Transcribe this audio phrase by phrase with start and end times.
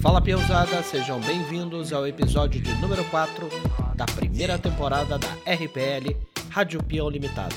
[0.00, 3.48] Fala Piauzada, sejam bem-vindos ao episódio de número 4
[3.94, 6.16] da primeira temporada da RPL
[6.50, 7.56] Rádio Peão Limitada,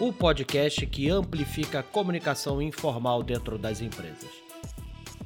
[0.00, 4.30] o podcast que amplifica a comunicação informal dentro das empresas.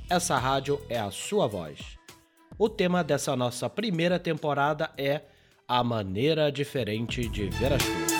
[0.08, 1.98] Essa rádio é a sua voz.
[2.58, 5.22] O tema dessa nossa primeira temporada é
[5.66, 8.11] a maneira diferente de ver as coisas.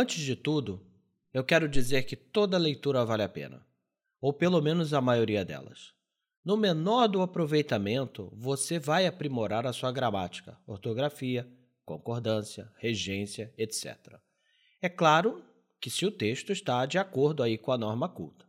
[0.00, 0.80] Antes de tudo,
[1.34, 3.66] eu quero dizer que toda leitura vale a pena,
[4.20, 5.92] ou pelo menos a maioria delas.
[6.44, 11.52] No menor do aproveitamento, você vai aprimorar a sua gramática, ortografia,
[11.84, 14.20] concordância, regência, etc.
[14.80, 15.44] É claro
[15.80, 18.46] que se o texto está de acordo aí com a norma culta.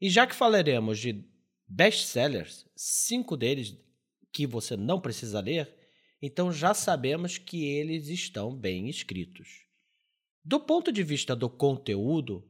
[0.00, 1.28] E já que falaremos de
[1.68, 3.76] best-sellers, cinco deles
[4.32, 5.76] que você não precisa ler,
[6.22, 9.63] então já sabemos que eles estão bem escritos.
[10.44, 12.44] Do ponto de vista do conteúdo,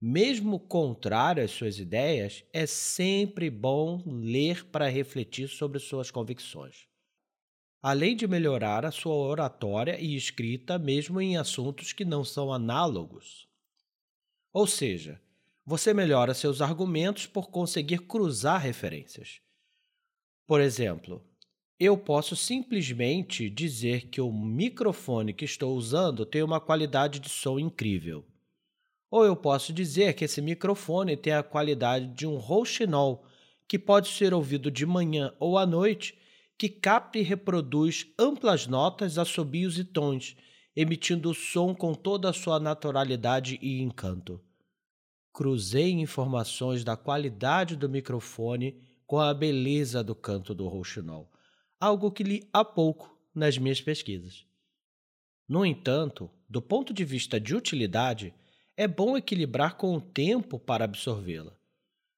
[0.00, 6.86] mesmo contrário às suas ideias, é sempre bom ler para refletir sobre suas convicções.
[7.82, 13.46] Além de melhorar a sua oratória e escrita, mesmo em assuntos que não são análogos.
[14.50, 15.20] Ou seja,
[15.66, 19.42] você melhora seus argumentos por conseguir cruzar referências.
[20.46, 21.22] Por exemplo,
[21.78, 27.58] eu posso simplesmente dizer que o microfone que estou usando tem uma qualidade de som
[27.58, 28.24] incrível.
[29.10, 33.24] Ou eu posso dizer que esse microfone tem a qualidade de um rouxinol,
[33.66, 36.18] que pode ser ouvido de manhã ou à noite,
[36.58, 40.36] que capta e reproduz amplas notas, assobios e tons,
[40.76, 44.40] emitindo o som com toda a sua naturalidade e encanto
[45.34, 51.28] cruzei informações da qualidade do microfone com a beleza do canto do rouxinol,
[51.80, 54.46] algo que li há pouco nas minhas pesquisas.
[55.48, 58.32] No entanto, do ponto de vista de utilidade,
[58.76, 61.52] é bom equilibrar com o tempo para absorvê-la.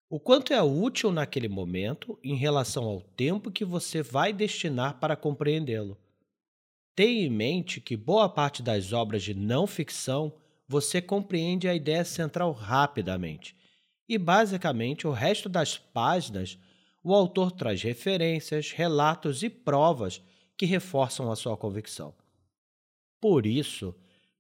[0.09, 5.17] O quanto é útil naquele momento em relação ao tempo que você vai destinar para
[5.17, 5.99] compreendê-lo.
[6.95, 10.33] Tenha em mente que boa parte das obras de não ficção
[10.69, 13.57] você compreende a ideia central rapidamente.
[14.09, 16.57] E basicamente, o resto das páginas,
[17.07, 20.21] o autor traz referências, relatos e provas
[20.57, 22.13] que reforçam a sua convicção.
[23.21, 23.95] Por isso,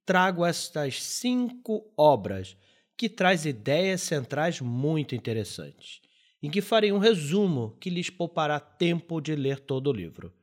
[0.04, 2.56] trago estas cinco obras
[2.97, 6.00] que traz ideias centrais muito interessantes,
[6.43, 10.34] em que farei um resumo que lhes poupará tempo de ler todo o livro.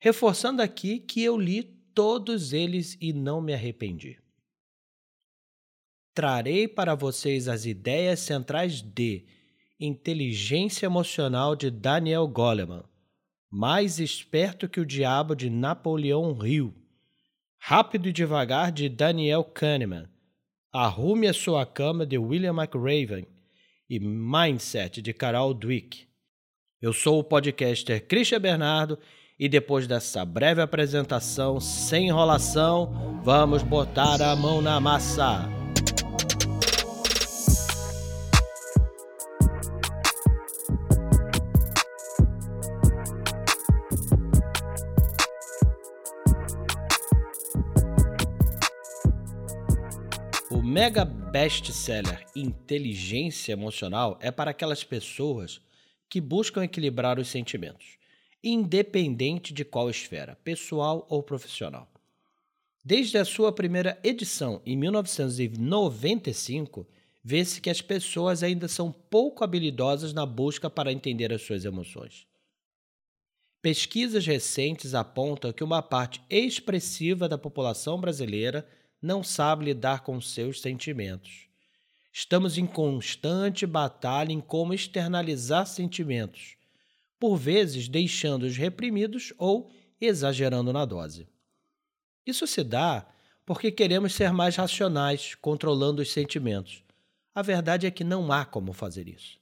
[0.00, 1.62] Reforçando aqui que eu li
[1.94, 4.18] todos eles e não me arrependi
[6.20, 9.24] trarei para vocês as ideias centrais de
[9.80, 12.84] Inteligência Emocional de Daniel Goleman,
[13.50, 16.74] Mais Esperto que o Diabo de Napoleão Hill,
[17.58, 20.06] Rápido e Devagar de Daniel Kahneman,
[20.70, 23.26] Arrume a Sua Cama de William McRaven
[23.88, 26.06] e Mindset de Carol Dweck.
[26.80, 28.98] Eu sou o podcaster Christian Bernardo
[29.38, 35.59] e depois dessa breve apresentação, sem enrolação, vamos botar a mão na massa.
[50.80, 55.60] Mega best-seller Inteligência Emocional é para aquelas pessoas
[56.08, 57.98] que buscam equilibrar os sentimentos,
[58.42, 61.86] independente de qual esfera, pessoal ou profissional.
[62.82, 66.88] Desde a sua primeira edição, em 1995,
[67.22, 72.26] vê-se que as pessoas ainda são pouco habilidosas na busca para entender as suas emoções.
[73.60, 78.66] Pesquisas recentes apontam que uma parte expressiva da população brasileira
[79.00, 81.48] não sabe lidar com seus sentimentos.
[82.12, 86.56] Estamos em constante batalha em como externalizar sentimentos,
[87.18, 89.70] por vezes deixando-os reprimidos ou
[90.00, 91.28] exagerando na dose.
[92.26, 93.06] Isso se dá
[93.46, 96.82] porque queremos ser mais racionais, controlando os sentimentos.
[97.34, 99.38] A verdade é que não há como fazer isso.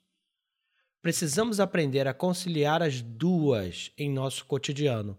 [1.00, 5.16] Precisamos aprender a conciliar as duas em nosso cotidiano,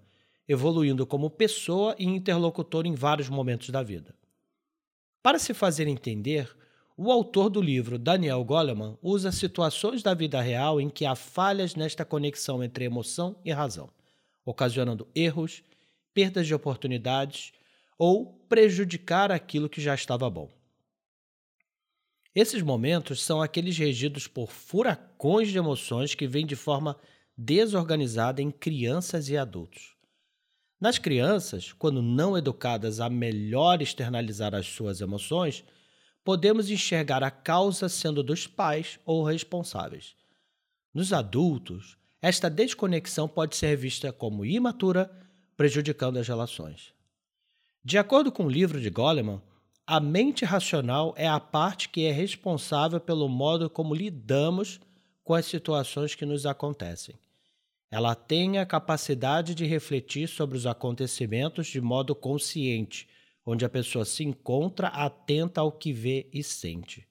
[0.47, 4.13] evoluindo como pessoa e interlocutor em vários momentos da vida.
[5.21, 6.55] Para se fazer entender,
[6.95, 11.75] o autor do livro, Daniel Goleman, usa situações da vida real em que há falhas
[11.75, 13.89] nesta conexão entre emoção e razão,
[14.45, 15.61] ocasionando erros,
[16.13, 17.51] perdas de oportunidades
[17.97, 20.49] ou prejudicar aquilo que já estava bom.
[22.33, 26.97] Esses momentos são aqueles regidos por furacões de emoções que vêm de forma
[27.37, 29.98] desorganizada em crianças e adultos.
[30.79, 35.63] Nas crianças, quando não educadas a melhor externalizar as suas emoções,
[36.23, 40.15] podemos enxergar a causa sendo dos pais ou responsáveis.
[40.93, 45.11] Nos adultos, esta desconexão pode ser vista como imatura,
[45.57, 46.93] prejudicando as relações.
[47.83, 49.41] De acordo com o livro de Goleman,
[49.85, 54.79] a mente racional é a parte que é responsável pelo modo como lidamos
[55.23, 57.15] com as situações que nos acontecem.
[57.91, 63.07] Ela tem a capacidade de refletir sobre os acontecimentos de modo consciente,
[63.45, 67.07] onde a pessoa se encontra atenta ao que vê e sente.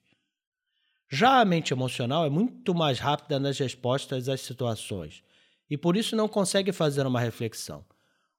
[1.11, 5.23] Já a mente emocional é muito mais rápida nas respostas às situações
[5.69, 7.83] e por isso não consegue fazer uma reflexão,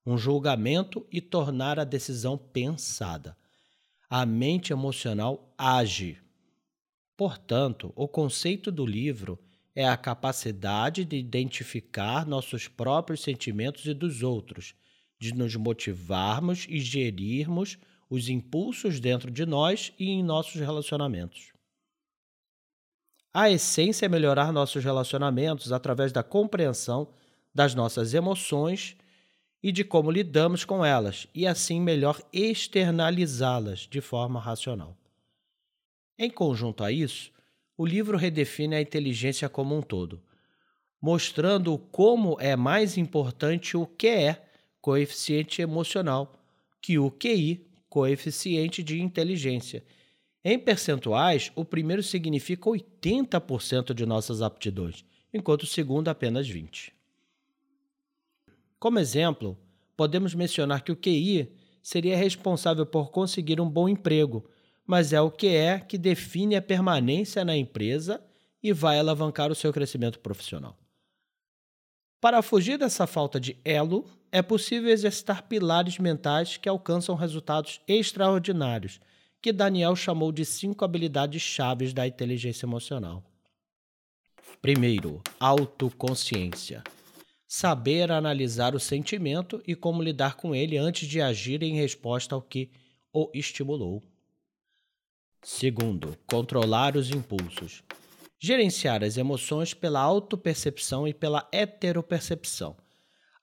[0.07, 3.37] um julgamento e tornar a decisão pensada.
[4.09, 6.19] A mente emocional age.
[7.17, 9.39] Portanto, o conceito do livro
[9.81, 14.75] é a capacidade de identificar nossos próprios sentimentos e dos outros,
[15.19, 17.79] de nos motivarmos e gerirmos
[18.11, 21.53] os impulsos dentro de nós e em nossos relacionamentos.
[23.33, 27.09] A essência é melhorar nossos relacionamentos através da compreensão
[27.55, 28.97] das nossas emoções
[29.63, 34.95] e de como lidamos com elas, e assim melhor externalizá-las de forma racional.
[36.19, 37.33] Em conjunto a isso,
[37.81, 40.21] o livro redefine a inteligência como um todo,
[41.01, 44.37] mostrando como é mais importante o QE,
[44.83, 46.39] coeficiente emocional,
[46.79, 49.83] que o QI, coeficiente de inteligência.
[50.45, 55.03] Em percentuais, o primeiro significa 80% de nossas aptidões,
[55.33, 56.91] enquanto o segundo apenas 20%.
[58.79, 59.57] Como exemplo,
[59.97, 61.51] podemos mencionar que o QI
[61.83, 64.45] seria responsável por conseguir um bom emprego,
[64.91, 68.21] mas é o que é que define a permanência na empresa
[68.61, 70.77] e vai alavancar o seu crescimento profissional.
[72.21, 79.01] Para fugir dessa falta de elo, é possível exercitar pilares mentais que alcançam resultados extraordinários,
[79.41, 83.23] que Daniel chamou de cinco habilidades chaves da inteligência emocional.
[84.61, 86.83] Primeiro, autoconsciência.
[87.47, 92.43] Saber analisar o sentimento e como lidar com ele antes de agir em resposta ao
[92.43, 92.73] que
[93.13, 94.03] o estimulou.
[95.43, 97.83] Segundo, controlar os impulsos.
[98.39, 102.77] Gerenciar as emoções pela autopercepção e pela heteropercepção.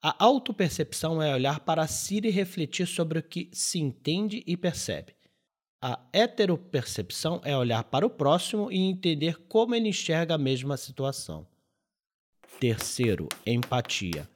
[0.00, 5.12] A autopercepção é olhar para si e refletir sobre o que se entende e percebe.
[5.82, 11.46] A heteropercepção é olhar para o próximo e entender como ele enxerga a mesma situação.
[12.60, 14.28] Terceiro, empatia.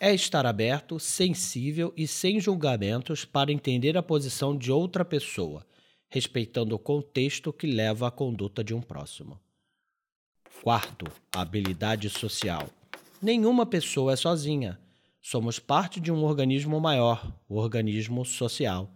[0.00, 5.64] É estar aberto, sensível e sem julgamentos para entender a posição de outra pessoa
[6.08, 9.40] respeitando o contexto que leva à conduta de um próximo.
[10.62, 12.68] Quarto, habilidade social.
[13.20, 14.78] Nenhuma pessoa é sozinha.
[15.20, 18.90] Somos parte de um organismo maior, o organismo social.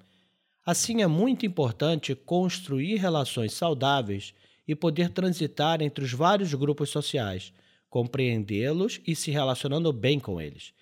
[0.65, 4.33] Assim, é muito importante construir relações saudáveis
[4.67, 7.53] e poder transitar entre os vários grupos sociais,
[7.89, 10.73] compreendê-los e se relacionando bem com eles.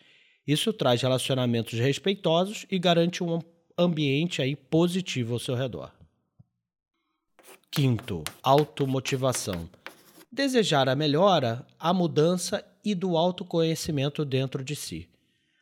[0.46, 3.40] Isso traz relacionamentos respeitosos e garante um
[3.78, 5.97] ambiente aí positivo ao seu redor.
[7.70, 9.68] Quinto, automotivação.
[10.32, 15.08] Desejar a melhora, a mudança e do autoconhecimento dentro de si.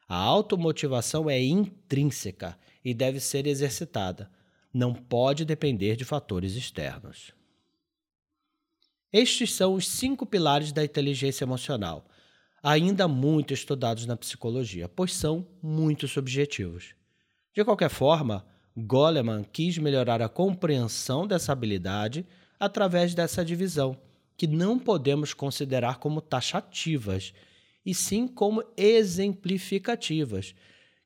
[0.08, 4.30] A automotivação é intrínseca e deve ser exercitada.
[4.72, 7.32] Não pode depender de fatores externos.
[9.12, 12.06] Estes são os cinco pilares da inteligência emocional,
[12.62, 16.94] ainda muito estudados na psicologia, pois são muito subjetivos.
[17.52, 18.46] De qualquer forma,
[18.76, 22.26] Goleman quis melhorar a compreensão dessa habilidade
[22.60, 23.96] através dessa divisão,
[24.36, 27.32] que não podemos considerar como taxativas,
[27.84, 30.54] e sim como exemplificativas,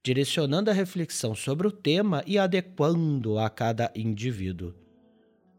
[0.02, 4.74] direcionando a reflexão sobre o tema e adequando a cada indivíduo.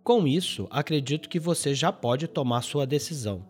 [0.04, 3.46] Com isso, acredito que você já pode tomar sua decisão,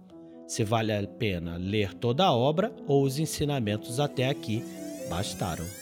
[0.45, 4.61] se vale a pena ler toda a obra ou os ensinamentos até aqui
[5.09, 5.80] bastaram.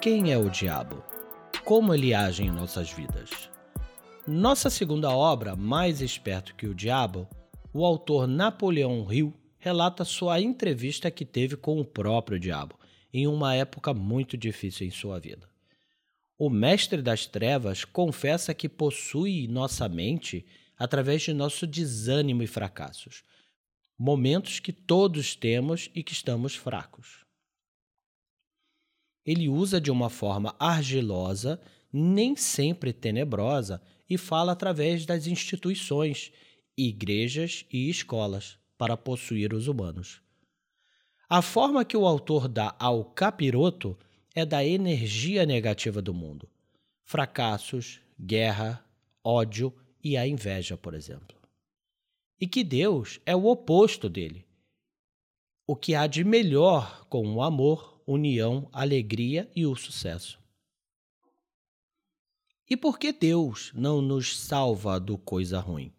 [0.00, 1.04] Quem é o diabo?
[1.62, 3.50] Como ele age em nossas vidas?
[4.26, 7.28] Nossa segunda obra, Mais Esperto que o Diabo,
[7.70, 12.80] o autor Napoleão Hill relata sua entrevista que teve com o próprio diabo,
[13.12, 15.46] em uma época muito difícil em sua vida.
[16.38, 20.46] O mestre das trevas confessa que possui nossa mente
[20.78, 23.22] através de nosso desânimo e fracassos.
[23.98, 27.29] momentos que todos temos e que estamos fracos.
[29.30, 31.60] Ele usa de uma forma argilosa,
[31.92, 36.32] nem sempre tenebrosa, e fala através das instituições,
[36.76, 40.20] igrejas e escolas para possuir os humanos.
[41.28, 43.96] A forma que o autor dá ao capiroto
[44.34, 46.50] é da energia negativa do mundo.
[47.04, 48.84] Fracassos, guerra,
[49.22, 49.72] ódio
[50.02, 51.36] e a inveja, por exemplo.
[52.40, 54.44] E que Deus é o oposto dele.
[55.68, 60.40] O que há de melhor com o amor, união, alegria e o sucesso.
[62.68, 65.92] E por que Deus não nos salva do coisa ruim?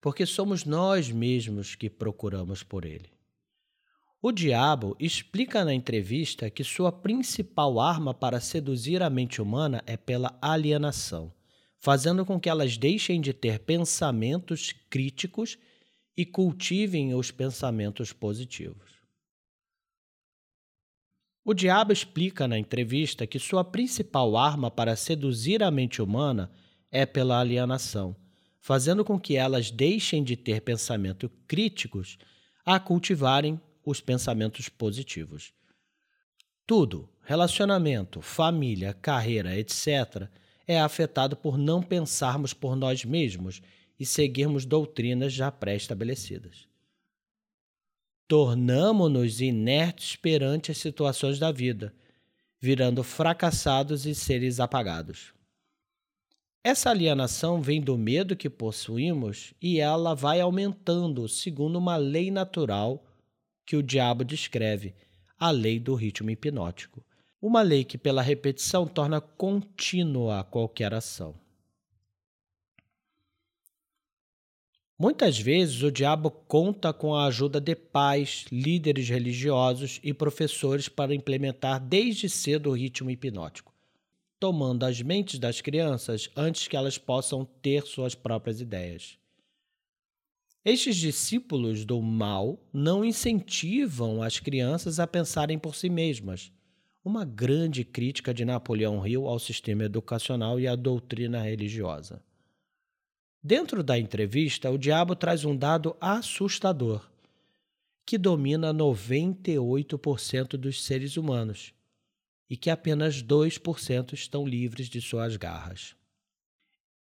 [0.00, 3.10] Porque somos nós mesmos que procuramos por Ele.
[4.22, 9.96] O diabo explica na entrevista que sua principal arma para seduzir a mente humana é
[9.96, 11.32] pela alienação,
[11.78, 15.58] fazendo com que elas deixem de ter pensamentos críticos
[16.16, 18.95] e cultivem os pensamentos positivos.
[21.48, 26.50] O diabo explica na entrevista que sua principal arma para seduzir a mente humana
[26.90, 28.16] é pela alienação,
[28.58, 32.18] fazendo com que elas deixem de ter pensamentos críticos
[32.64, 35.52] a cultivarem os pensamentos positivos.
[36.66, 40.28] Tudo, relacionamento, família, carreira, etc.,
[40.66, 43.62] é afetado por não pensarmos por nós mesmos
[44.00, 46.65] e seguirmos doutrinas já pré-estabelecidas.
[48.28, 51.94] Tornamo-nos inertes perante as situações da vida,
[52.60, 55.32] virando fracassados e seres apagados.
[56.64, 63.06] Essa alienação vem do medo que possuímos e ela vai aumentando segundo uma lei natural
[63.64, 64.92] que o diabo descreve,
[65.38, 67.04] a lei do ritmo hipnótico.
[67.40, 71.45] Uma lei que, pela repetição, torna contínua qualquer ação.
[74.98, 81.14] Muitas vezes o diabo conta com a ajuda de pais, líderes religiosos e professores para
[81.14, 83.74] implementar desde cedo o ritmo hipnótico,
[84.40, 89.18] tomando as mentes das crianças antes que elas possam ter suas próprias ideias.
[90.64, 96.50] Estes discípulos do mal não incentivam as crianças a pensarem por si mesmas.
[97.04, 102.22] Uma grande crítica de Napoleão Hill ao sistema educacional e à doutrina religiosa.
[103.48, 107.08] Dentro da entrevista, o diabo traz um dado assustador,
[108.04, 111.72] que domina 98% dos seres humanos
[112.50, 115.94] e que apenas 2% estão livres de suas garras.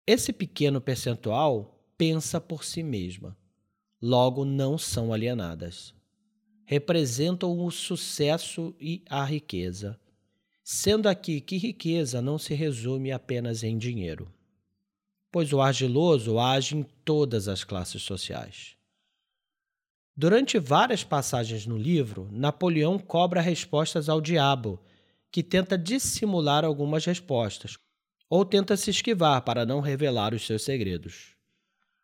[0.07, 3.37] Esse pequeno percentual pensa por si mesma
[4.01, 5.95] logo não são alienadas.
[6.65, 10.01] Representam o sucesso e a riqueza,
[10.65, 14.33] sendo aqui que riqueza não se resume apenas em dinheiro,
[15.31, 18.77] pois o argiloso age em todas as classes sociais.
[20.17, 24.79] Durante várias passagens no livro, Napoleão cobra respostas ao diabo,
[25.31, 27.79] que tenta dissimular algumas respostas,
[28.29, 31.41] ou tenta se esquivar para não revelar os seus segredos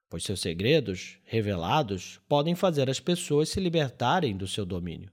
[0.08, 5.10] pois seus segredos, revelados, podem fazer as pessoas se libertarem do seu domínio.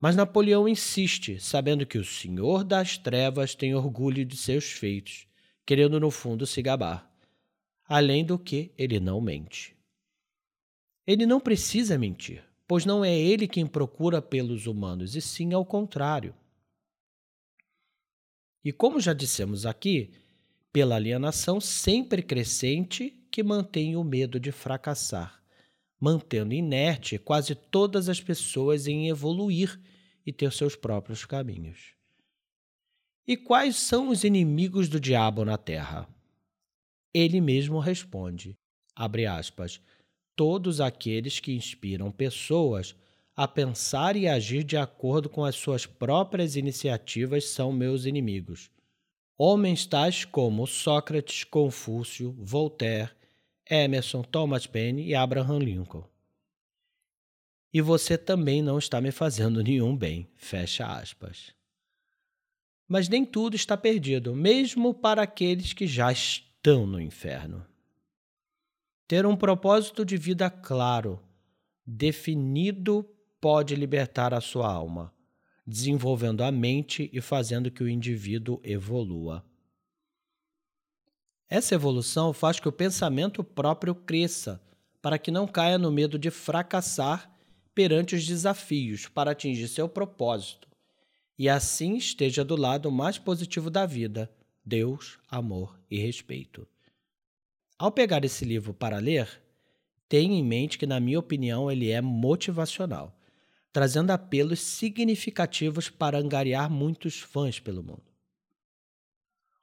[0.00, 5.26] Mas Napoleão insiste, sabendo que o Senhor das Trevas tem orgulho de seus feitos,
[5.66, 7.10] querendo no fundo se gabar.
[7.84, 9.76] Além do que, ele não mente.
[11.06, 15.64] Ele não precisa mentir, pois não é ele quem procura pelos humanos, e sim ao
[15.64, 16.34] contrário.
[18.64, 20.10] E como já dissemos aqui,
[20.72, 25.42] pela alienação sempre crescente que mantém o medo de fracassar,
[25.98, 29.80] mantendo inerte quase todas as pessoas em evoluir
[30.24, 31.99] e ter seus próprios caminhos.
[33.30, 36.08] E quais são os inimigos do diabo na terra?
[37.14, 38.58] Ele mesmo responde,
[38.92, 39.80] abre aspas,
[40.34, 42.96] todos aqueles que inspiram pessoas
[43.36, 48.68] a pensar e agir de acordo com as suas próprias iniciativas são meus inimigos.
[49.38, 53.12] Homens tais como Sócrates, Confúcio, Voltaire,
[53.70, 56.02] Emerson, Thomas Paine e Abraham Lincoln.
[57.72, 60.28] E você também não está me fazendo nenhum bem.
[60.34, 61.59] Fecha aspas.
[62.90, 67.64] Mas nem tudo está perdido, mesmo para aqueles que já estão no inferno.
[69.06, 71.22] Ter um propósito de vida claro,
[71.86, 73.08] definido,
[73.40, 75.14] pode libertar a sua alma,
[75.64, 79.44] desenvolvendo a mente e fazendo que o indivíduo evolua.
[81.48, 84.60] Essa evolução faz que o pensamento próprio cresça,
[85.00, 87.32] para que não caia no medo de fracassar
[87.72, 90.68] perante os desafios para atingir seu propósito,
[91.40, 94.30] e assim esteja do lado mais positivo da vida:
[94.62, 96.68] Deus, amor e respeito.
[97.78, 99.40] Ao pegar esse livro para ler,
[100.06, 103.18] tenha em mente que, na minha opinião, ele é motivacional,
[103.72, 108.04] trazendo apelos significativos para angariar muitos fãs pelo mundo.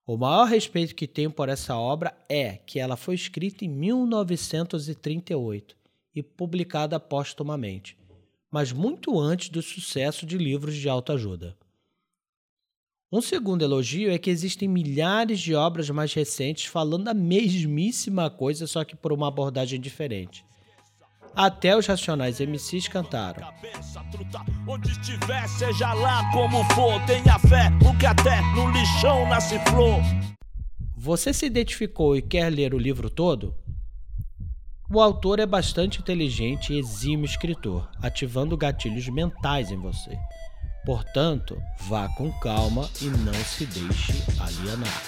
[0.04, 5.78] O maior respeito que tenho por essa obra é que ela foi escrita em 1938
[6.16, 7.96] e publicada póstumamente,
[8.50, 11.56] mas muito antes do sucesso de livros de autoajuda.
[13.10, 18.68] Um segundo elogio é que existem milhares de obras mais recentes falando a mesmíssima coisa,
[18.68, 20.44] só que por uma abordagem diferente.
[21.34, 23.48] Até os Racionais MCs cantaram.
[24.68, 30.02] Onde estiver, seja lá como for, tenha fé, porque até no lixão nasce flor.
[30.98, 33.56] Você se identificou e quer ler o livro todo?
[34.92, 40.18] O autor é bastante inteligente e exímio escritor, ativando gatilhos mentais em você.
[40.88, 45.04] Portanto, vá com calma e não se deixe alienar.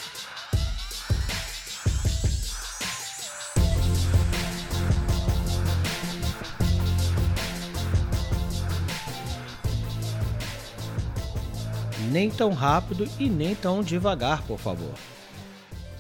[12.12, 14.94] Nem tão rápido e nem tão devagar, por favor.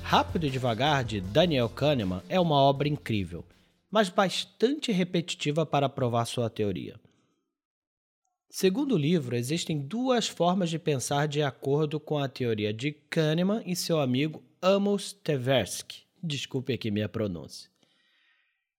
[0.03, 3.45] Rápido e Devagar, de Daniel Kahneman, é uma obra incrível,
[3.89, 6.99] mas bastante repetitiva para provar sua teoria.
[8.51, 13.61] Segundo o livro, existem duas formas de pensar de acordo com a teoria de Kahneman
[13.63, 17.69] e seu amigo Amos Tversky, desculpe aqui minha pronúncia,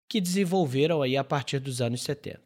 [0.09, 2.43] que desenvolveram aí a partir dos anos 70.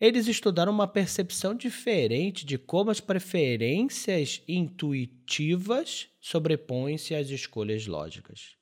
[0.00, 8.56] Eles estudaram uma percepção diferente de como as preferências intuitivas sobrepõem-se às escolhas lógicas.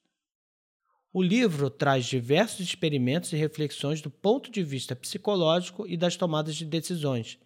[1.10, 6.54] O livro traz diversos experimentos e reflexões do ponto de vista psicológico e das tomadas
[6.54, 7.38] de decisões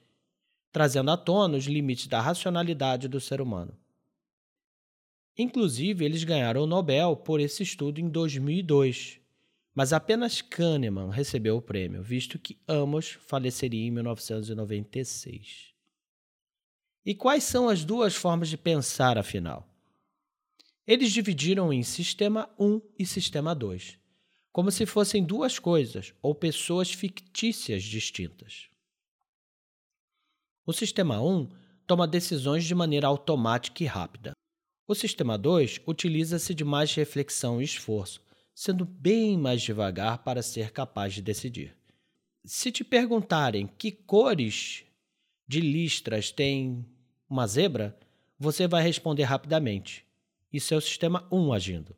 [0.76, 3.74] trazendo à tona os limites da racionalidade do ser humano.
[5.38, 9.18] Inclusive, eles ganharam o Nobel por esse estudo em 2002,
[9.74, 15.72] mas apenas Kahneman recebeu o prêmio, visto que Amos faleceria em 1996.
[17.06, 19.66] E quais são as duas formas de pensar, afinal?
[20.86, 23.98] Eles dividiram em Sistema 1 e Sistema 2,
[24.52, 28.68] como se fossem duas coisas ou pessoas fictícias distintas.
[30.66, 31.48] O sistema 1
[31.86, 34.32] toma decisões de maneira automática e rápida.
[34.84, 38.20] O sistema 2 utiliza-se de mais reflexão e esforço,
[38.52, 41.76] sendo bem mais devagar para ser capaz de decidir.
[42.44, 44.82] Se te perguntarem que cores
[45.46, 46.84] de listras tem
[47.30, 47.96] uma zebra,
[48.36, 50.04] você vai responder rapidamente.
[50.52, 51.94] Isso é o sistema 1 agindo.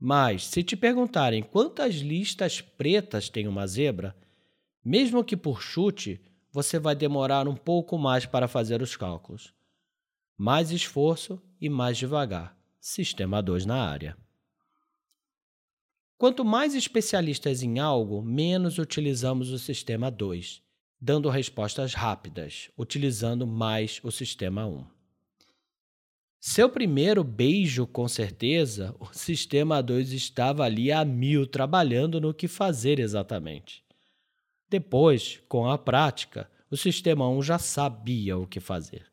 [0.00, 4.16] Mas, se te perguntarem quantas listas pretas tem uma zebra,
[4.82, 6.18] mesmo que por chute,
[6.54, 9.52] você vai demorar um pouco mais para fazer os cálculos.
[10.38, 12.56] Mais esforço e mais devagar.
[12.80, 14.16] Sistema 2 na área.
[16.16, 20.62] Quanto mais especialistas em algo, menos utilizamos o sistema 2,
[21.00, 24.86] dando respostas rápidas, utilizando mais o sistema 1.
[26.38, 32.46] Seu primeiro beijo, com certeza, o sistema 2 estava ali a mil trabalhando no que
[32.46, 33.83] fazer exatamente.
[34.74, 39.06] Depois, com a prática, o sistema 1 já sabia o que fazer.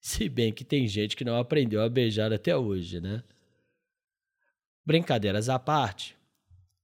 [0.00, 3.22] Se bem que tem gente que não aprendeu a beijar até hoje, né?
[4.84, 6.16] Brincadeiras à parte,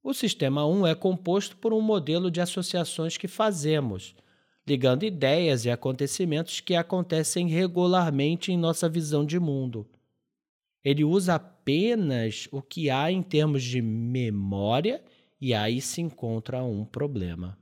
[0.00, 4.14] o sistema 1 é composto por um modelo de associações que fazemos,
[4.64, 9.88] ligando ideias e acontecimentos que acontecem regularmente em nossa visão de mundo.
[10.84, 15.02] Ele usa apenas o que há em termos de memória
[15.40, 17.58] e aí se encontra um problema.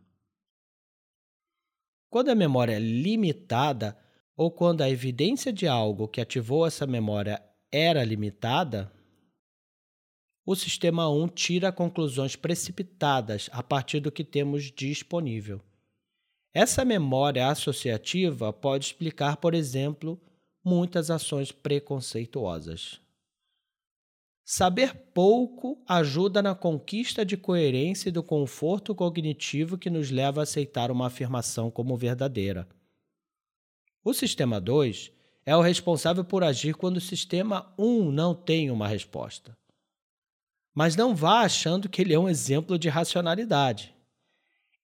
[2.12, 3.96] Quando a memória é limitada,
[4.36, 8.92] ou quando a evidência de algo que ativou essa memória era limitada,
[10.44, 15.62] o sistema 1 tira conclusões precipitadas a partir do que temos disponível.
[16.52, 20.20] Essa memória associativa pode explicar, por exemplo,
[20.62, 23.00] muitas ações preconceituosas.
[24.44, 30.42] Saber pouco ajuda na conquista de coerência e do conforto cognitivo que nos leva a
[30.42, 32.66] aceitar uma afirmação como verdadeira.
[34.04, 35.12] O sistema 2
[35.46, 39.56] é o responsável por agir quando o sistema 1 um não tem uma resposta.
[40.74, 43.94] Mas não vá achando que ele é um exemplo de racionalidade.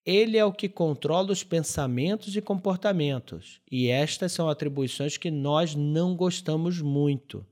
[0.07, 5.75] Ele é o que controla os pensamentos e comportamentos, e estas são atribuições que nós
[5.75, 7.45] não gostamos muito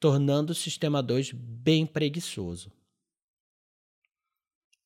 [0.00, 2.70] tornando o sistema 2 bem preguiçoso.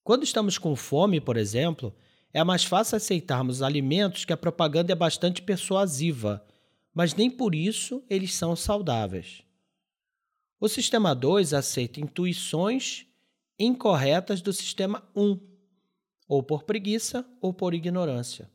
[0.03, 1.95] Quando estamos com fome, por exemplo,
[2.33, 6.45] é mais fácil aceitarmos alimentos que a propaganda é bastante persuasiva,
[6.93, 9.43] mas nem por isso eles são saudáveis.
[10.59, 13.07] O sistema 2 aceita intuições
[13.59, 15.39] incorretas do sistema 1,
[16.27, 18.51] ou por preguiça ou por ignorância.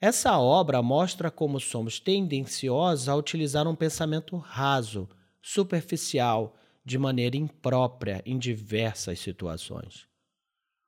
[0.00, 5.08] Essa obra mostra como somos tendenciosos a utilizar um pensamento raso,
[5.46, 10.08] superficial, de maneira imprópria em diversas situações.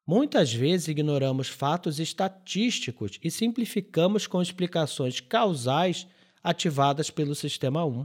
[0.05, 6.09] Muitas vezes ignoramos fatos estatísticos e simplificamos com explicações causais
[6.43, 8.05] ativadas pelo sistema 1.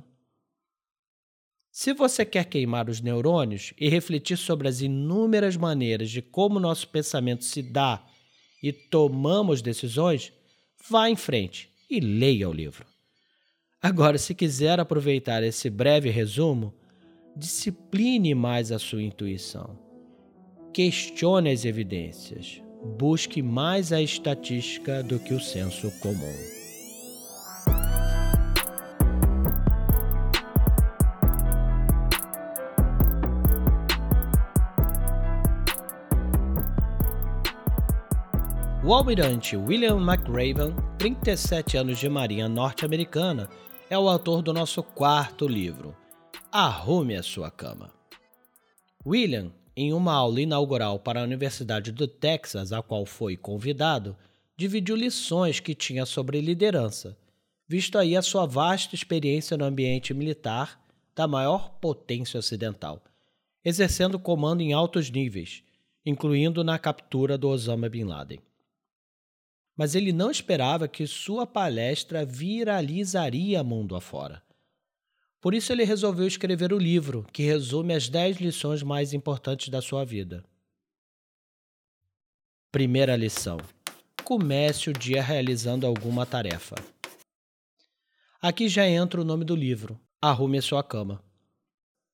[1.72, 6.88] Se você quer queimar os neurônios e refletir sobre as inúmeras maneiras de como nosso
[6.88, 8.06] pensamento se dá
[8.62, 10.32] e tomamos decisões,
[10.88, 12.93] vá em frente e leia o livro.
[13.84, 16.74] Agora, se quiser aproveitar esse breve resumo,
[17.36, 19.78] discipline mais a sua intuição
[20.74, 22.60] Questione as evidências.
[22.98, 26.34] Busque mais a estatística do que o senso comum.
[38.84, 43.48] O almirante William McRaven, 37 anos de marinha norte-americana,
[43.90, 45.96] é o autor do nosso quarto livro,
[46.52, 47.92] Arrume a Sua Cama.
[49.06, 54.16] William em uma aula inaugural para a Universidade do Texas, a qual foi convidado,
[54.56, 57.18] dividiu lições que tinha sobre liderança,
[57.68, 60.80] visto aí a sua vasta experiência no ambiente militar
[61.16, 63.04] da maior potência ocidental,
[63.66, 65.64] exercendo comando em altos níveis,
[66.06, 68.40] incluindo na captura do Osama Bin Laden.
[69.76, 74.44] Mas ele não esperava que sua palestra viralizaria mundo afora.
[75.42, 79.82] Por isso, ele resolveu escrever o livro que resume as 10 lições mais importantes da
[79.82, 80.44] sua vida.
[82.72, 83.58] Primeira lição:
[84.24, 86.76] comece o dia realizando alguma tarefa.
[88.42, 91.22] Aqui já entra o nome do livro: Arrume a sua cama.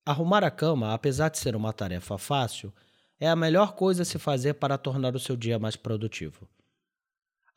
[0.06, 2.74] Arrumar a cama, apesar de ser uma tarefa fácil,
[3.20, 6.50] é a melhor coisa a se fazer para tornar o seu dia mais produtivo.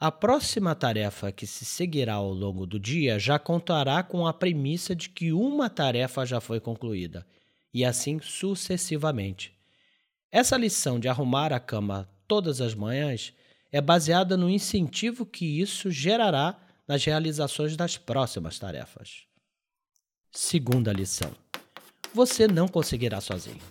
[0.03, 4.97] A próxima tarefa que se seguirá ao longo do dia já contará com a premissa
[4.97, 7.25] de que uma tarefa já foi concluída,
[7.73, 9.57] e assim sucessivamente.
[10.29, 13.33] Essa lição de arrumar a cama todas as manhãs
[13.71, 19.29] é baseada no incentivo que isso gerará nas realizações das próximas tarefas.
[20.33, 21.31] Segunda lição:
[22.13, 23.63] você não conseguirá sozinho.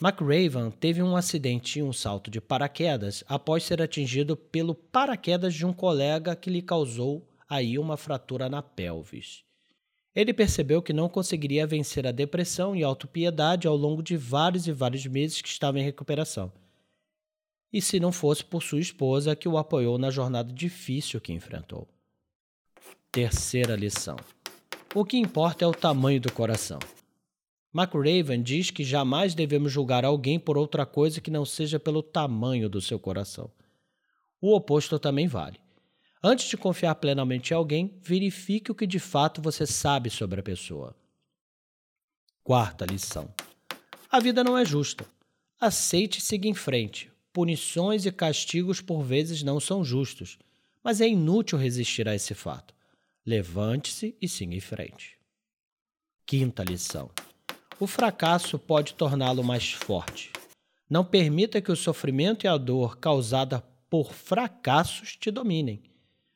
[0.00, 5.64] McRaven teve um acidente em um salto de paraquedas após ser atingido pelo paraquedas de
[5.64, 9.42] um colega que lhe causou aí uma fratura na pelvis.
[10.14, 14.66] Ele percebeu que não conseguiria vencer a depressão e a autopiedade ao longo de vários
[14.66, 16.52] e vários meses que estava em recuperação.
[17.72, 21.86] E se não fosse por sua esposa que o apoiou na jornada difícil que enfrentou.
[23.12, 24.16] Terceira lição:
[24.94, 26.78] o que importa é o tamanho do coração.
[27.76, 32.70] McRaven diz que jamais devemos julgar alguém por outra coisa que não seja pelo tamanho
[32.70, 33.50] do seu coração.
[34.40, 35.60] O oposto também vale.
[36.22, 40.42] Antes de confiar plenamente em alguém, verifique o que de fato você sabe sobre a
[40.42, 40.96] pessoa.
[42.42, 43.32] Quarta lição:
[44.10, 45.06] A vida não é justa.
[45.60, 47.10] Aceite e siga em frente.
[47.32, 50.38] Punições e castigos por vezes não são justos,
[50.82, 52.74] mas é inútil resistir a esse fato.
[53.24, 55.18] Levante-se e siga em frente.
[56.24, 57.10] Quinta lição:
[57.78, 60.32] o fracasso pode torná-lo mais forte.
[60.88, 65.82] Não permita que o sofrimento e a dor causada por fracassos te dominem.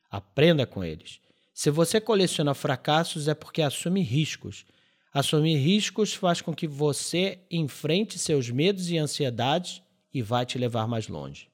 [0.09, 1.19] Aprenda com eles.
[1.53, 4.65] Se você coleciona fracassos é porque assume riscos.
[5.13, 9.81] Assumir riscos faz com que você enfrente seus medos e ansiedades
[10.13, 11.49] e vai te levar mais longe.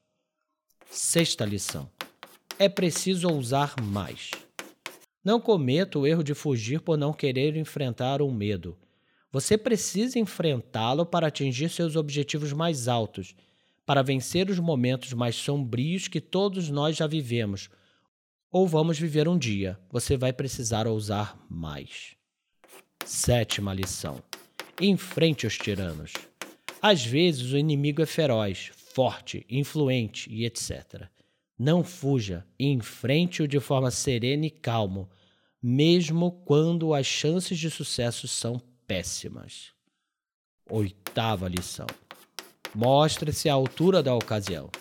[0.90, 1.90] Sexta lição:
[2.60, 4.32] é preciso ousar mais.
[5.24, 8.78] Não cometa o erro de fugir por não querer enfrentar um medo.
[9.38, 13.36] Você precisa enfrentá-lo para atingir seus objetivos mais altos,
[13.86, 17.70] para vencer os momentos mais sombrios que todos nós já vivemos.
[18.52, 22.16] Ou vamos viver um dia, você vai precisar ousar mais.
[23.06, 24.24] Sétima lição:
[24.82, 26.14] enfrente os tiranos.
[26.82, 31.04] Às vezes o inimigo é feroz, forte, influente e etc.
[31.60, 35.08] Não fuja, enfrente-o de forma serena e calma,
[35.62, 39.74] mesmo quando as chances de sucesso são péssimas.
[40.70, 41.86] Oitava lição:
[42.74, 44.72] mostre-se à altura da ocasião.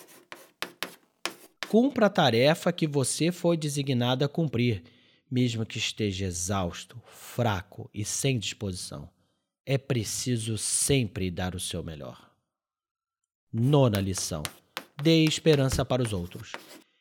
[1.69, 4.85] Cumpra a tarefa que você foi designado a cumprir,
[5.29, 9.11] mesmo que esteja exausto, fraco e sem disposição.
[9.67, 12.31] É preciso sempre dar o seu melhor.
[13.53, 14.45] Nona lição:
[15.03, 16.53] dê esperança para os outros.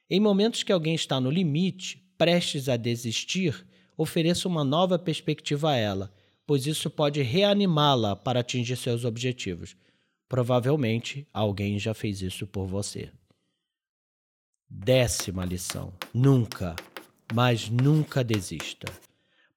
[0.09, 3.65] Em momentos que alguém está no limite, prestes a desistir,
[3.95, 6.13] ofereça uma nova perspectiva a ela
[6.45, 9.75] pois isso pode reanimá-la para atingir seus objetivos.
[10.27, 13.11] Provavelmente alguém já fez isso por você.
[14.69, 16.75] Décima lição: nunca,
[17.33, 18.91] mas nunca desista.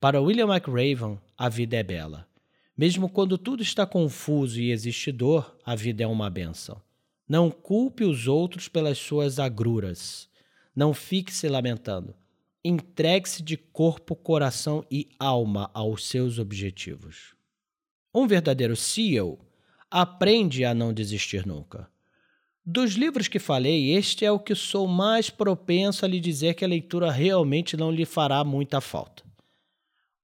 [0.00, 2.28] Para William McRaven, a vida é bela.
[2.76, 6.80] Mesmo quando tudo está confuso e existe dor, a vida é uma benção.
[7.28, 10.28] Não culpe os outros pelas suas agruras.
[10.74, 12.14] Não fique se lamentando.
[12.70, 17.34] Entregue-se de corpo, coração e alma aos seus objetivos.
[18.14, 19.38] Um verdadeiro CEO
[19.90, 21.88] aprende a não desistir nunca.
[22.62, 26.62] Dos livros que falei, este é o que sou mais propenso a lhe dizer que
[26.62, 29.24] a leitura realmente não lhe fará muita falta.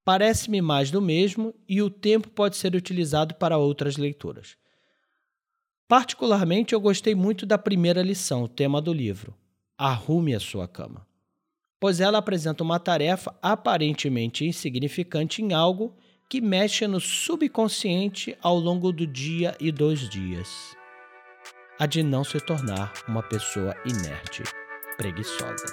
[0.05, 4.55] Parece-me mais do mesmo e o tempo pode ser utilizado para outras leituras.
[5.89, 9.35] Particularmente, eu gostei muito da primeira lição, o tema do livro:
[9.79, 11.07] Arrume a sua cama.
[11.85, 15.95] Pois ela apresenta uma tarefa aparentemente insignificante em algo
[16.27, 20.75] que mexe no subconsciente ao longo do dia e dos dias.
[21.79, 24.43] A de não se tornar uma pessoa inerte,
[24.97, 25.67] preguiçosa.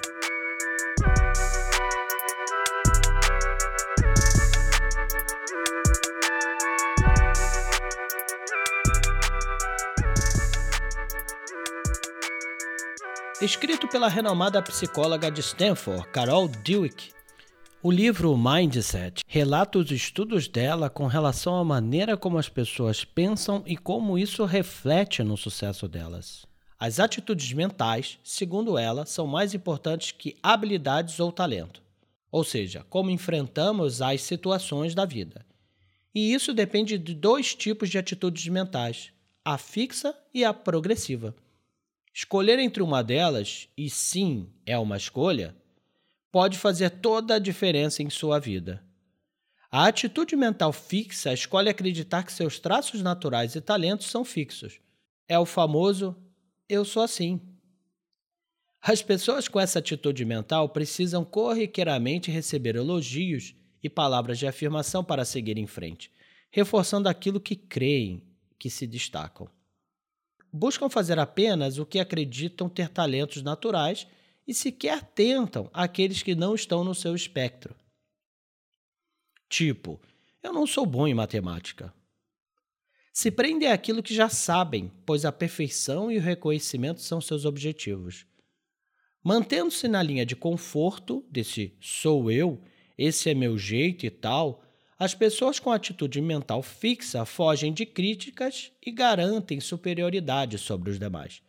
[13.41, 17.11] Escrito pela renomada psicóloga de Stanford, Carol Dweck,
[17.81, 23.63] o livro Mindset relata os estudos dela com relação à maneira como as pessoas pensam
[23.65, 26.45] e como isso reflete no sucesso delas.
[26.79, 31.81] As atitudes mentais, segundo ela, são mais importantes que habilidades ou talento.
[32.31, 35.43] Ou seja, como enfrentamos as situações da vida.
[36.13, 39.11] E isso depende de dois tipos de atitudes mentais:
[39.43, 41.33] a fixa e a progressiva.
[42.13, 45.55] Escolher entre uma delas, e sim é uma escolha,
[46.31, 48.83] pode fazer toda a diferença em sua vida.
[49.69, 54.81] A atitude mental fixa escolhe acreditar que seus traços naturais e talentos são fixos.
[55.27, 56.15] É o famoso
[56.67, 57.39] eu sou assim.
[58.81, 65.23] As pessoas com essa atitude mental precisam corriqueiramente receber elogios e palavras de afirmação para
[65.23, 66.11] seguir em frente,
[66.49, 68.23] reforçando aquilo que creem
[68.57, 69.49] que se destacam.
[70.51, 74.07] Buscam fazer apenas o que acreditam ter talentos naturais
[74.47, 77.75] e sequer tentam aqueles que não estão no seu espectro.
[79.49, 79.99] Tipo,
[80.43, 81.93] eu não sou bom em matemática.
[83.13, 88.25] Se prendem àquilo que já sabem, pois a perfeição e o reconhecimento são seus objetivos.
[89.23, 92.61] Mantendo-se na linha de conforto desse sou eu,
[92.97, 94.63] esse é meu jeito e tal,
[95.01, 101.41] as pessoas com atitude mental fixa fogem de críticas e garantem superioridade sobre os demais.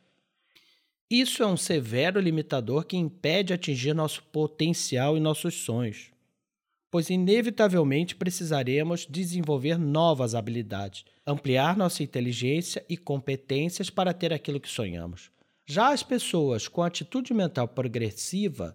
[1.10, 6.10] Isso é um severo limitador que impede atingir nosso potencial e nossos sonhos,
[6.90, 14.70] pois inevitavelmente precisaremos desenvolver novas habilidades, ampliar nossa inteligência e competências para ter aquilo que
[14.70, 15.30] sonhamos.
[15.66, 18.74] Já as pessoas com atitude mental progressiva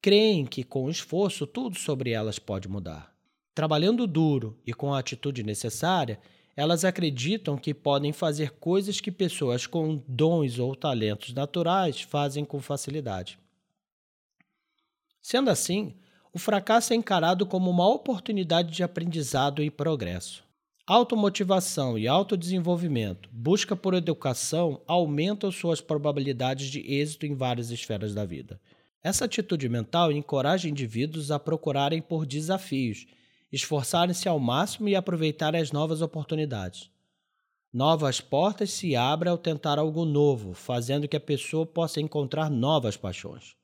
[0.00, 3.13] creem que com esforço tudo sobre elas pode mudar.
[3.54, 6.18] Trabalhando duro e com a atitude necessária,
[6.56, 12.60] elas acreditam que podem fazer coisas que pessoas com dons ou talentos naturais fazem com
[12.60, 13.38] facilidade.
[15.22, 15.94] Sendo assim,
[16.32, 20.42] o fracasso é encarado como uma oportunidade de aprendizado e progresso.
[20.84, 28.24] Automotivação e autodesenvolvimento, busca por educação, aumentam suas probabilidades de êxito em várias esferas da
[28.24, 28.60] vida.
[29.02, 33.06] Essa atitude mental encoraja indivíduos a procurarem por desafios
[33.54, 36.90] esforçarem-se ao máximo e aproveitarem as novas oportunidades.
[37.72, 42.96] Novas portas se abrem ao tentar algo novo, fazendo que a pessoa possa encontrar novas
[42.96, 43.56] paixões.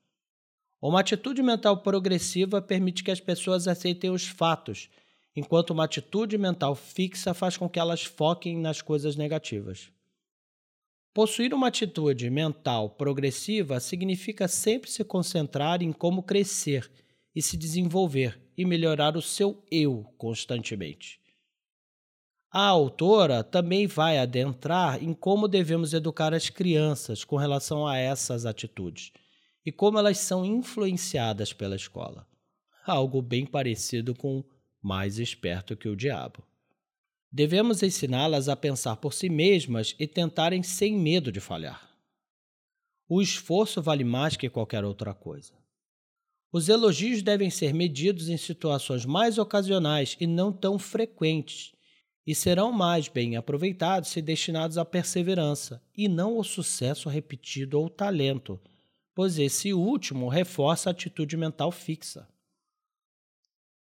[0.81, 4.89] Uma atitude mental progressiva permite que as pessoas aceitem os fatos,
[5.35, 9.91] enquanto uma atitude mental fixa faz com que elas foquem nas coisas negativas.
[11.13, 16.89] Possuir uma atitude mental progressiva significa sempre se concentrar em como crescer
[17.35, 21.19] e se desenvolver e melhorar o seu eu constantemente.
[22.51, 28.45] A autora também vai adentrar em como devemos educar as crianças com relação a essas
[28.45, 29.13] atitudes
[29.65, 32.27] e como elas são influenciadas pela escola.
[32.85, 34.43] Algo bem parecido com
[34.81, 36.43] mais esperto que o diabo.
[37.31, 41.89] Devemos ensiná-las a pensar por si mesmas e tentarem sem medo de falhar.
[43.07, 45.60] O esforço vale mais que qualquer outra coisa.
[46.51, 51.71] Os elogios devem ser medidos em situações mais ocasionais e não tão frequentes,
[52.27, 57.89] e serão mais bem aproveitados se destinados à perseverança e não ao sucesso repetido ou
[57.89, 58.59] talento,
[59.15, 62.27] pois esse último reforça a atitude mental fixa.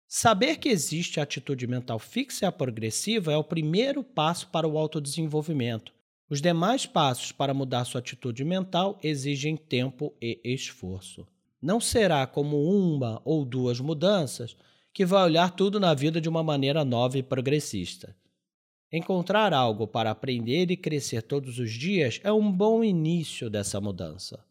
[0.08, 4.68] Saber que existe a atitude mental fixa e a progressiva é o primeiro passo para
[4.68, 5.94] o autodesenvolvimento.
[6.30, 11.28] Os demais passos para mudar sua atitude mental exigem tempo e esforço.
[11.64, 14.54] Não será como uma ou duas mudanças
[14.92, 18.14] que vai olhar tudo na vida de uma maneira nova e progressista.
[18.92, 24.46] Encontrar algo para aprender e crescer todos os dias é um bom início dessa mudança.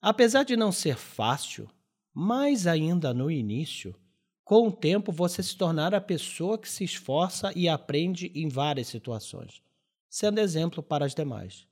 [0.00, 1.68] Apesar de não ser fácil,
[2.14, 3.94] mais ainda no início,
[4.42, 8.86] com o tempo você se tornará a pessoa que se esforça e aprende em várias
[8.86, 9.60] situações,
[10.08, 11.66] sendo exemplo para as demais.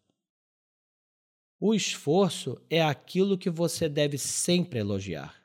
[1.64, 5.40] O esforço é aquilo que você deve sempre elogiar.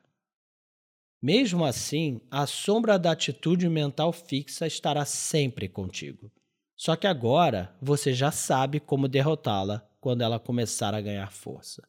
[1.22, 6.32] Mesmo assim, a sombra da atitude mental fixa estará sempre contigo.
[6.76, 11.88] Só que agora você já sabe como derrotá-la quando ela começar a ganhar força.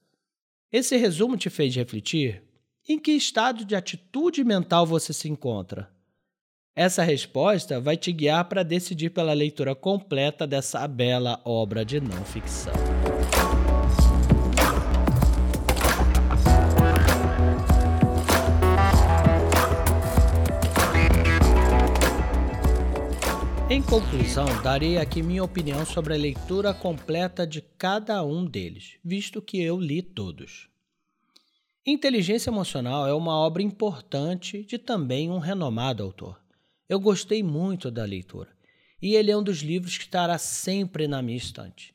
[0.71, 2.43] Esse resumo te fez refletir?
[2.87, 5.91] Em que estado de atitude mental você se encontra?
[6.77, 12.23] Essa resposta vai te guiar para decidir pela leitura completa dessa bela obra de não
[12.27, 12.75] ficção.
[23.71, 29.43] Em conclusão, darei aqui minha opinião sobre a leitura completa de cada um deles, visto
[29.43, 30.71] que eu li todos.
[31.85, 36.41] Inteligência Emocional é uma obra importante de também um renomado autor.
[36.89, 38.49] Eu gostei muito da leitura,
[39.03, 41.95] e ele é um dos livros que estará sempre na minha estante.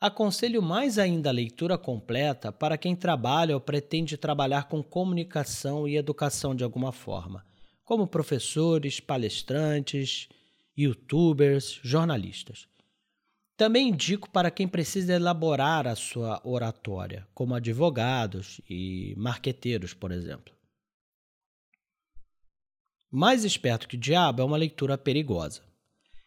[0.00, 5.96] Aconselho mais ainda a leitura completa para quem trabalha ou pretende trabalhar com comunicação e
[5.96, 7.46] educação de alguma forma,
[7.84, 10.28] como professores, palestrantes,
[10.76, 12.66] youtubers, jornalistas.
[13.56, 20.52] Também indico para quem precisa elaborar a sua oratória, como advogados e marqueteiros, por exemplo.
[23.10, 25.62] Mais esperto que o diabo é uma leitura perigosa.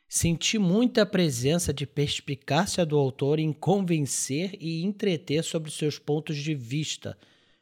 [0.08, 6.56] Senti muita presença de perspicácia do autor em convencer e entreter sobre seus pontos de
[6.56, 7.18] vista,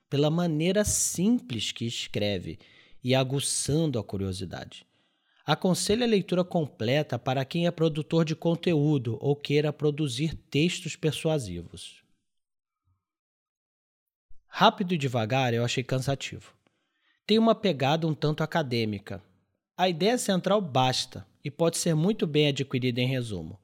[0.08, 2.60] pela maneira simples que escreve
[3.04, 4.86] e aguçando a curiosidade.
[5.45, 12.03] Aconselho a leitura completa para quem é produtor de conteúdo ou queira produzir textos persuasivos.
[14.47, 16.55] Rápido e devagar eu achei cansativo.
[17.27, 19.21] Tem uma pegada um tanto acadêmica.
[19.77, 23.60] A ideia central basta e pode ser muito bem adquirida em resumo.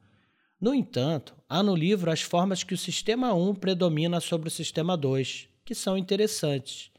[0.59, 4.95] No entanto, há no livro as formas que o sistema 1 predomina sobre o sistema
[4.95, 6.90] 2, que são interessantes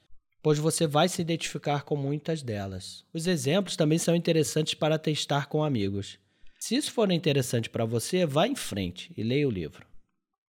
[0.42, 3.05] pois você vai se identificar com muitas delas.
[3.14, 6.18] Os exemplos também são interessantes para testar com amigos.
[6.59, 9.87] Se isso for interessante para você, vá em frente e leia o livro.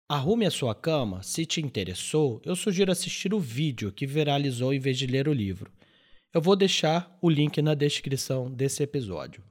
[0.07, 1.23] Arrume a sua cama.
[1.23, 5.33] Se te interessou, eu sugiro assistir o vídeo que viralizou em vez de ler o
[5.33, 5.71] livro.
[6.33, 9.43] Eu vou deixar o link na descrição desse episódio.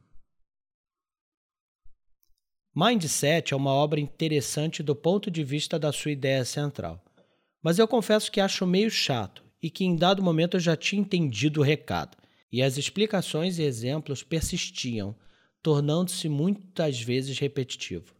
[2.74, 7.04] Mindset é uma obra interessante do ponto de vista da sua ideia central,
[7.60, 11.00] mas eu confesso que acho meio chato e que em dado momento eu já tinha
[11.00, 12.16] entendido o recado,
[12.50, 15.14] e as explicações e exemplos persistiam,
[15.62, 18.14] tornando-se muitas vezes repetitivo.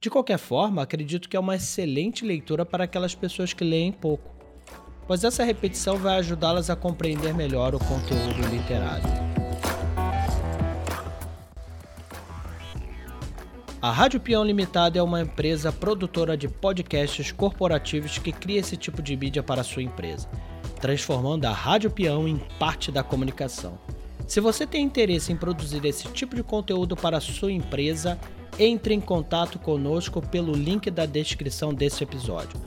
[0.00, 4.34] De qualquer forma, acredito que é uma excelente leitura para aquelas pessoas que leem pouco,
[5.06, 9.30] pois essa repetição vai ajudá-las a compreender melhor o conteúdo literário.
[13.82, 19.02] A Rádio Peão Limitada é uma empresa produtora de podcasts corporativos que cria esse tipo
[19.02, 20.28] de mídia para sua empresa
[20.80, 23.78] transformando a Rádio Peão em parte da comunicação.
[24.26, 28.18] Se você tem interesse em produzir esse tipo de conteúdo para a sua empresa,
[28.58, 32.60] entre em contato conosco pelo link da descrição desse episódio.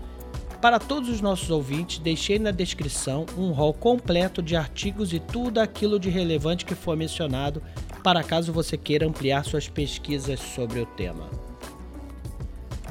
[0.62, 5.60] Para todos os nossos ouvintes, deixei na descrição um rol completo de artigos e tudo
[5.60, 7.62] aquilo de relevante que for mencionado,
[8.02, 11.53] para caso você queira ampliar suas pesquisas sobre o tema.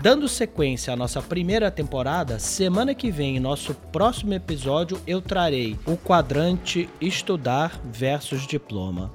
[0.03, 5.79] Dando sequência à nossa primeira temporada, semana que vem, em nosso próximo episódio, eu trarei
[5.87, 9.12] o quadrante Estudar versus Diploma.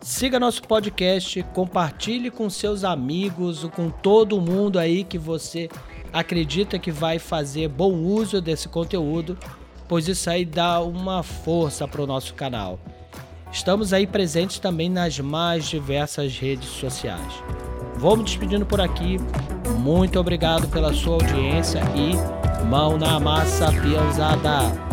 [0.00, 5.68] Siga nosso podcast, compartilhe com seus amigos, com todo mundo aí que você
[6.12, 9.36] acredita que vai fazer bom uso desse conteúdo,
[9.88, 12.78] pois isso aí dá uma força para o nosso canal.
[13.50, 17.42] Estamos aí presentes também nas mais diversas redes sociais.
[17.98, 19.18] Vou me despedindo por aqui.
[19.78, 24.87] Muito obrigado pela sua audiência e mão na massa, piãozada!